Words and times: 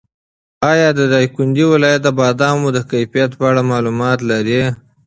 ایا 0.71 0.89
د 0.99 1.01
دایکنډي 1.13 1.63
ولایت 1.73 2.01
د 2.03 2.09
بادامو 2.19 2.67
د 2.75 2.79
کیفیت 2.91 3.31
په 3.39 3.43
اړه 3.49 3.61
معلومات 3.71 4.19
لرې؟ 4.29 4.63